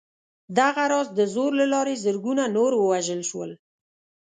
[0.57, 3.51] دغه راز د زور له لارې زرګونه نور ووژل شول